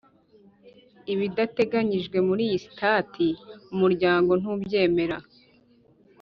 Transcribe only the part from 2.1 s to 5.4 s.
muri iyi sitati umuryango ntubyemera